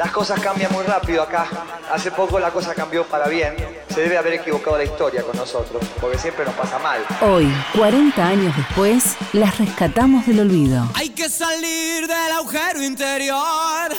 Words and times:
Las 0.00 0.12
cosas 0.12 0.40
cambian 0.40 0.72
muy 0.72 0.82
rápido 0.82 1.22
acá. 1.22 1.46
Hace 1.92 2.10
poco 2.10 2.40
la 2.40 2.50
cosa 2.50 2.74
cambió 2.74 3.04
para 3.04 3.28
bien. 3.28 3.54
Se 3.92 4.00
debe 4.00 4.16
haber 4.16 4.32
equivocado 4.32 4.78
la 4.78 4.84
historia 4.84 5.22
con 5.22 5.36
nosotros, 5.36 5.84
porque 6.00 6.16
siempre 6.16 6.46
nos 6.46 6.54
pasa 6.54 6.78
mal. 6.78 7.04
Hoy, 7.20 7.52
40 7.76 8.26
años 8.26 8.56
después, 8.56 9.14
las 9.34 9.58
rescatamos 9.58 10.26
del 10.26 10.40
olvido. 10.40 10.88
Hay 10.94 11.10
que 11.10 11.28
salir 11.28 12.06
del 12.06 12.32
agujero 12.32 12.82
interior. 12.82 13.90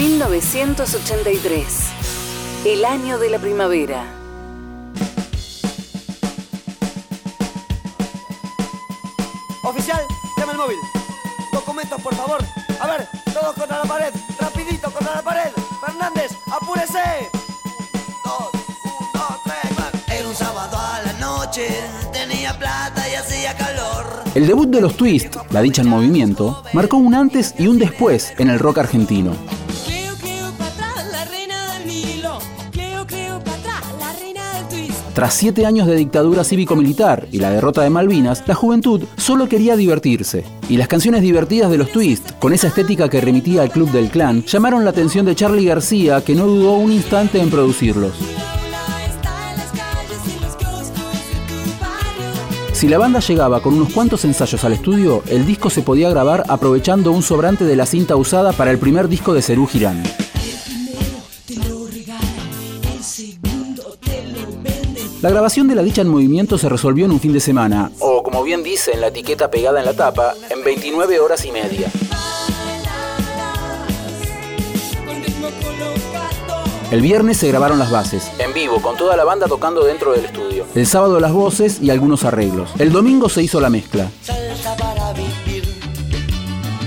1983, 0.00 1.64
el 2.64 2.84
año 2.84 3.16
de 3.16 3.30
la 3.30 3.38
primavera. 3.38 4.04
Oficial, 9.62 10.02
llama 10.36 10.50
el 10.50 10.58
móvil. 10.58 10.78
Documentos, 11.52 12.02
por 12.02 12.16
favor. 12.16 12.42
A 12.80 12.86
ver, 12.88 13.06
todos 13.32 13.54
contra 13.54 13.78
la 13.78 13.84
pared. 13.84 14.12
La 21.56 21.62
noche, 21.62 21.74
tenía 22.12 22.58
plata 22.58 23.04
y 23.10 23.14
hacía 23.14 23.54
calor. 23.56 24.04
El 24.34 24.46
debut 24.46 24.68
de 24.68 24.80
los 24.80 24.96
Twist, 24.96 25.36
la 25.50 25.62
dicha 25.62 25.82
en 25.82 25.88
movimiento, 25.88 26.62
marcó 26.72 26.96
un 26.96 27.14
antes 27.14 27.54
y 27.58 27.66
un 27.66 27.78
después 27.78 28.32
en 28.38 28.50
el 28.50 28.58
rock 28.58 28.78
argentino. 28.78 29.32
Tras 35.14 35.34
siete 35.34 35.64
años 35.64 35.86
de 35.86 35.94
dictadura 35.94 36.42
cívico-militar 36.42 37.28
y 37.30 37.38
la 37.38 37.50
derrota 37.50 37.82
de 37.82 37.90
Malvinas, 37.90 38.42
la 38.46 38.56
juventud 38.56 39.04
solo 39.16 39.48
quería 39.48 39.76
divertirse. 39.76 40.44
Y 40.68 40.76
las 40.76 40.88
canciones 40.88 41.22
divertidas 41.22 41.70
de 41.70 41.78
los 41.78 41.92
Twist, 41.92 42.32
con 42.40 42.52
esa 42.52 42.66
estética 42.66 43.08
que 43.08 43.20
remitía 43.20 43.62
al 43.62 43.70
Club 43.70 43.92
del 43.92 44.10
Clan, 44.10 44.44
llamaron 44.44 44.82
la 44.82 44.90
atención 44.90 45.24
de 45.24 45.36
Charlie 45.36 45.66
García, 45.66 46.24
que 46.24 46.34
no 46.34 46.48
dudó 46.48 46.72
un 46.72 46.90
instante 46.90 47.40
en 47.40 47.48
producirlos. 47.48 48.14
Si 52.74 52.88
la 52.88 52.98
banda 52.98 53.20
llegaba 53.20 53.62
con 53.62 53.74
unos 53.74 53.92
cuantos 53.92 54.24
ensayos 54.24 54.64
al 54.64 54.72
estudio, 54.72 55.22
el 55.28 55.46
disco 55.46 55.70
se 55.70 55.82
podía 55.82 56.10
grabar 56.10 56.42
aprovechando 56.48 57.12
un 57.12 57.22
sobrante 57.22 57.64
de 57.64 57.76
la 57.76 57.86
cinta 57.86 58.16
usada 58.16 58.52
para 58.52 58.72
el 58.72 58.78
primer 58.78 59.08
disco 59.08 59.32
de 59.32 59.42
Cerú 59.42 59.68
Girán. 59.68 60.02
La 65.22 65.30
grabación 65.30 65.68
de 65.68 65.76
la 65.76 65.82
dicha 65.84 66.02
en 66.02 66.08
movimiento 66.08 66.58
se 66.58 66.68
resolvió 66.68 67.04
en 67.04 67.12
un 67.12 67.20
fin 67.20 67.32
de 67.32 67.40
semana, 67.40 67.92
o 68.00 68.24
como 68.24 68.42
bien 68.42 68.64
dice 68.64 68.90
en 68.92 69.00
la 69.00 69.06
etiqueta 69.06 69.50
pegada 69.50 69.78
en 69.78 69.86
la 69.86 69.94
tapa, 69.94 70.34
en 70.50 70.64
29 70.64 71.20
horas 71.20 71.44
y 71.46 71.52
media. 71.52 71.90
El 76.94 77.02
viernes 77.02 77.38
se 77.38 77.48
grabaron 77.48 77.80
las 77.80 77.90
bases, 77.90 78.30
en 78.38 78.54
vivo, 78.54 78.80
con 78.80 78.96
toda 78.96 79.16
la 79.16 79.24
banda 79.24 79.48
tocando 79.48 79.82
dentro 79.82 80.12
del 80.12 80.26
estudio. 80.26 80.64
El 80.76 80.86
sábado 80.86 81.18
las 81.18 81.32
voces 81.32 81.80
y 81.82 81.90
algunos 81.90 82.22
arreglos. 82.22 82.70
El 82.78 82.92
domingo 82.92 83.28
se 83.28 83.42
hizo 83.42 83.60
la 83.60 83.68
mezcla. 83.68 84.08
Salsa 84.22 84.76
para 84.76 85.12
vivir. 85.12 85.64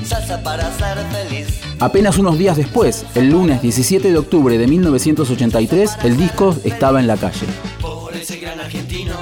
Salsa 0.06 0.42
para 0.42 0.72
ser 0.78 0.98
feliz. 1.12 1.60
Apenas 1.82 2.18
unos 2.18 2.38
días 2.38 2.56
después, 2.56 3.06
el 3.16 3.32
lunes 3.32 3.62
17 3.62 4.10
de 4.10 4.18
octubre 4.18 4.58
de 4.58 4.66
1983, 4.66 5.98
el 6.06 6.16
disco 6.16 6.56
estaba 6.64 7.02
en 7.02 7.08
la 7.08 7.18
calle. 7.18 7.46
Por 7.82 8.16
ese 8.16 8.38
gran 8.38 8.62
argentino 8.62 9.14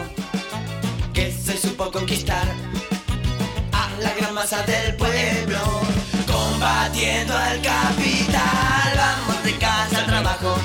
que 1.15 1.31
se 1.31 1.57
supo 1.57 1.89
conquistar 1.89 2.45
a 3.71 3.89
la 4.03 4.13
gran 4.13 4.35
masa 4.35 4.63
del 4.67 4.95
pueblo, 4.97 5.57
al 6.65 7.61
capital. 7.61 8.97
Vamos 8.97 9.43
de 9.43 9.53
casa 9.53 10.05
trabajo. 10.05 10.55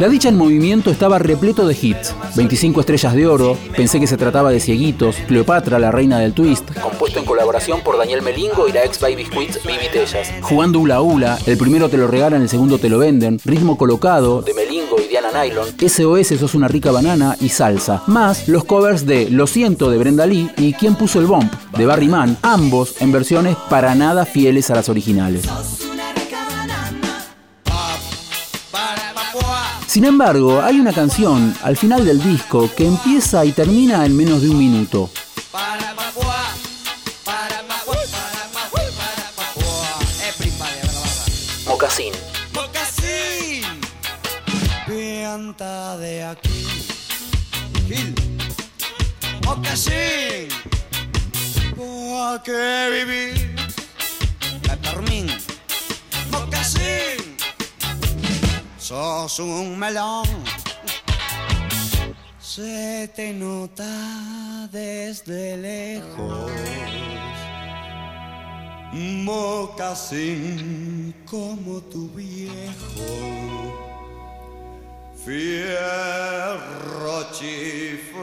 La 0.00 0.08
dicha 0.08 0.28
en 0.28 0.36
movimiento 0.36 0.90
estaba 0.90 1.18
repleto 1.18 1.66
de 1.66 1.76
hits. 1.80 2.14
25 2.34 2.80
estrellas 2.80 3.14
de 3.14 3.26
oro, 3.26 3.56
pensé 3.76 4.00
que 4.00 4.06
se 4.06 4.16
trataba 4.16 4.50
de 4.50 4.60
Cieguitos, 4.60 5.16
Cleopatra, 5.26 5.78
la 5.78 5.92
reina 5.92 6.18
del 6.18 6.32
twist, 6.32 6.68
compuesto 6.80 7.18
en 7.20 7.24
colaboración 7.24 7.80
por 7.82 7.96
Daniel 7.96 8.22
Melingo 8.22 8.68
y 8.68 8.72
la 8.72 8.84
ex 8.84 9.00
Baby 9.00 9.24
Squid 9.24 9.50
Vivi 9.64 9.88
Tellas. 9.92 10.32
Jugando 10.42 10.80
Ula 10.80 11.00
Ula, 11.00 11.38
el 11.46 11.56
primero 11.56 11.88
te 11.88 11.96
lo 11.96 12.08
regalan, 12.08 12.42
el 12.42 12.48
segundo 12.48 12.78
te 12.78 12.88
lo 12.88 12.98
venden, 12.98 13.40
Ritmo 13.44 13.76
Colocado, 13.78 14.42
Nylon, 15.32 15.68
SOS 15.78 16.38
sos 16.38 16.54
una 16.54 16.68
rica 16.68 16.90
banana 16.90 17.36
y 17.40 17.48
Salsa, 17.48 18.02
más 18.06 18.48
los 18.48 18.64
covers 18.64 19.06
de 19.06 19.30
Lo 19.30 19.46
siento 19.46 19.90
de 19.90 19.98
Brenda 19.98 20.26
Lee 20.26 20.50
y 20.56 20.72
Quién 20.72 20.94
puso 20.94 21.20
el 21.20 21.26
bomb 21.26 21.50
de 21.76 21.86
Barry 21.86 22.08
Mann, 22.08 22.36
ambos 22.42 23.00
en 23.00 23.12
versiones 23.12 23.56
para 23.68 23.94
nada 23.94 24.24
fieles 24.24 24.70
a 24.70 24.74
las 24.74 24.88
originales. 24.88 25.44
Sin 29.86 30.04
embargo, 30.04 30.60
hay 30.62 30.78
una 30.78 30.92
canción 30.92 31.54
al 31.62 31.76
final 31.76 32.04
del 32.04 32.22
disco 32.22 32.70
que 32.76 32.86
empieza 32.86 33.44
y 33.44 33.52
termina 33.52 34.04
en 34.04 34.16
menos 34.16 34.42
de 34.42 34.50
un 34.50 34.58
minuto. 34.58 35.10
Para 35.50 35.88
De 45.58 46.22
aquí. 46.22 46.66
Gil. 47.88 48.14
Mocasín. 49.44 50.46
¿Por 51.74 52.42
qué 52.44 52.88
vivir? 52.92 53.56
Peppermint. 54.62 55.32
Mocasín. 56.30 57.36
Sos 58.78 59.40
un 59.40 59.76
melón. 59.76 60.28
Se 62.38 63.10
te 63.16 63.32
nota 63.32 64.68
desde 64.70 65.56
lejos. 65.56 66.52
Mocasín 69.24 70.36
como 71.26 71.80
tu 71.80 72.08
viejo. 72.10 73.87
Fierro 75.28 77.20
chifle 77.32 78.22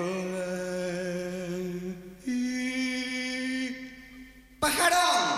y 2.25 3.69
pajarón. 4.59 5.35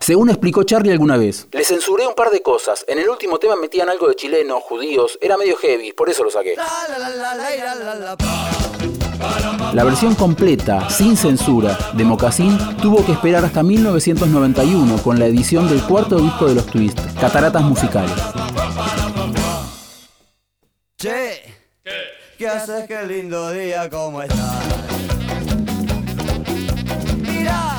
Según 0.00 0.30
explicó 0.30 0.64
Charlie 0.64 0.90
alguna 0.90 1.16
vez, 1.16 1.46
le 1.52 1.62
censuré 1.62 2.08
un 2.08 2.14
par 2.14 2.30
de 2.30 2.42
cosas. 2.42 2.84
En 2.88 2.98
el 2.98 3.08
último 3.08 3.38
tema 3.38 3.54
metían 3.54 3.88
algo 3.88 4.08
de 4.08 4.16
chileno, 4.16 4.58
judíos, 4.58 5.16
era 5.22 5.36
medio 5.36 5.56
heavy, 5.58 5.92
por 5.92 6.10
eso 6.10 6.24
lo 6.24 6.30
saqué. 6.32 6.56
La 9.72 9.84
versión 9.84 10.16
completa, 10.16 10.90
sin 10.90 11.16
censura, 11.16 11.78
de 11.94 12.02
Mocasín 12.02 12.58
tuvo 12.82 13.06
que 13.06 13.12
esperar 13.12 13.44
hasta 13.44 13.62
1991 13.62 15.00
con 15.04 15.20
la 15.20 15.26
edición 15.26 15.68
del 15.68 15.84
cuarto 15.84 16.16
disco 16.16 16.46
de 16.46 16.56
los 16.56 16.66
Twist, 16.66 16.98
Cataratas 17.20 17.62
Musicales. 17.62 18.10
¿Qué 22.42 22.48
haces? 22.48 22.84
Qué 22.88 23.06
lindo 23.06 23.52
día, 23.52 23.88
¿cómo 23.88 24.20
estás? 24.20 24.64
Mira, 27.18 27.76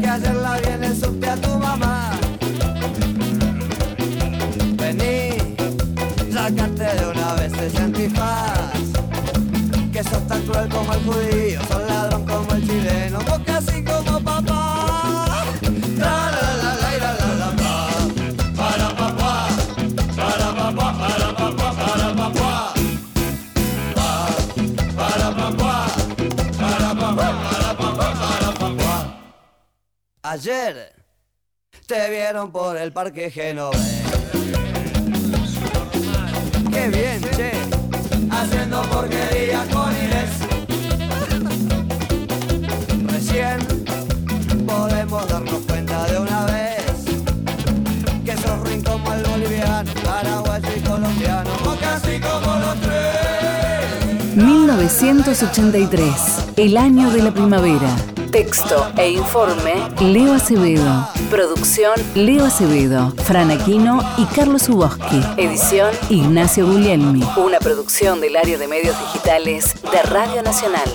que 0.00 0.06
hacerla 0.06 0.58
bien 0.58 0.84
el 0.84 0.96
subte 0.96 1.28
a 1.28 1.36
tu 1.36 1.48
mamá. 1.58 2.12
Vení, 4.76 5.56
sacarte 6.32 6.84
de 6.84 7.10
una 7.10 7.34
vez 7.34 7.52
ese 7.54 7.78
antifaz. 7.78 8.70
Que 9.92 10.04
sos 10.04 10.24
tan 10.28 10.40
cruel 10.42 10.68
como 10.68 10.94
el 10.94 11.00
judío, 11.00 11.60
Ayer 30.30 30.92
te 31.86 32.10
vieron 32.10 32.52
por 32.52 32.76
el 32.76 32.92
parque 32.92 33.30
Genovés. 33.30 34.02
Qué 36.70 36.88
bien, 36.88 37.22
che, 37.34 37.52
haciendo 38.30 38.82
porquería 38.90 39.64
con 39.72 39.90
Inés. 39.90 40.28
Recién 43.10 43.56
podemos 44.66 45.26
darnos 45.30 45.62
cuenta 45.66 46.04
de 46.08 46.18
una 46.18 46.44
vez 46.44 46.84
que 48.22 48.36
sos 48.36 48.60
ruin 48.60 48.82
como 48.82 49.10
el 49.14 49.22
boliviano, 49.22 49.90
paraguayo 50.04 50.68
y 50.76 50.80
colombiano, 50.80 51.50
o 51.64 51.74
casi 51.80 52.20
como 52.20 52.54
los 52.58 52.78
tres. 52.82 54.34
1983, 54.36 56.12
el 56.56 56.76
año 56.76 57.10
de 57.12 57.22
la 57.22 57.32
primavera. 57.32 58.17
Texto 58.30 58.92
e 58.98 59.10
informe, 59.12 59.74
Leo 60.00 60.34
Acevedo. 60.34 61.08
Producción, 61.30 61.94
Leo 62.14 62.44
Acevedo, 62.44 63.10
Fran 63.24 63.50
Aquino 63.50 64.00
y 64.18 64.24
Carlos 64.26 64.68
Uboski. 64.68 65.20
Edición, 65.38 65.90
Ignacio 66.10 66.66
Guglielmi. 66.66 67.22
Una 67.36 67.58
producción 67.58 68.20
del 68.20 68.36
área 68.36 68.58
de 68.58 68.68
medios 68.68 68.98
digitales 69.00 69.74
de 69.90 70.02
Radio 70.02 70.42
Nacional. 70.42 70.88